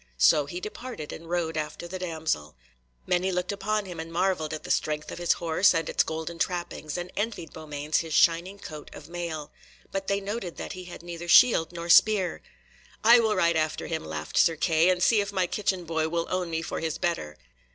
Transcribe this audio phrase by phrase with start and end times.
[0.17, 2.55] So he departed, and rode after the damsel.
[3.05, 6.39] Many looked upon him and marvelled at the strength of his horse, and its golden
[6.39, 9.51] trappings, and envied Beaumains his shining coat of mail;
[9.91, 12.41] but they noted that he had neither shield nor spear.
[13.03, 16.25] "I will ride after him," laughed Sir Kay, "and see if my kitchen boy will
[16.31, 17.37] own me for his better."